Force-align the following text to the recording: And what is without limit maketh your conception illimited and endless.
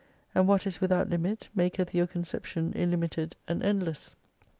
And 0.33 0.47
what 0.47 0.65
is 0.65 0.81
without 0.81 1.11
limit 1.11 1.47
maketh 1.53 1.93
your 1.93 2.07
conception 2.07 2.73
illimited 2.75 3.35
and 3.47 3.61
endless. 3.61 4.15